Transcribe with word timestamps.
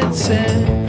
it's 0.00 0.28
in. 0.28 0.87